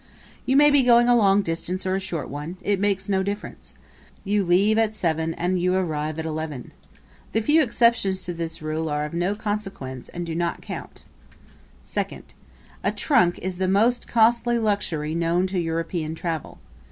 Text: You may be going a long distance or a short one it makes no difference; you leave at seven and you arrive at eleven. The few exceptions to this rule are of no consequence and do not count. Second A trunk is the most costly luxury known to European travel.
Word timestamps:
You 0.47 0.57
may 0.57 0.71
be 0.71 0.81
going 0.81 1.07
a 1.09 1.15
long 1.15 1.43
distance 1.43 1.85
or 1.85 1.95
a 1.95 1.99
short 1.99 2.27
one 2.27 2.57
it 2.63 2.79
makes 2.79 3.07
no 3.07 3.21
difference; 3.21 3.75
you 4.23 4.43
leave 4.43 4.79
at 4.79 4.95
seven 4.95 5.35
and 5.35 5.61
you 5.61 5.75
arrive 5.75 6.17
at 6.17 6.25
eleven. 6.25 6.73
The 7.33 7.41
few 7.41 7.61
exceptions 7.61 8.23
to 8.25 8.33
this 8.33 8.63
rule 8.63 8.89
are 8.89 9.05
of 9.05 9.13
no 9.13 9.35
consequence 9.35 10.09
and 10.09 10.25
do 10.25 10.33
not 10.33 10.59
count. 10.63 11.03
Second 11.83 12.33
A 12.83 12.91
trunk 12.91 13.37
is 13.43 13.57
the 13.59 13.67
most 13.67 14.07
costly 14.07 14.57
luxury 14.57 15.13
known 15.13 15.45
to 15.45 15.59
European 15.59 16.15
travel. 16.15 16.57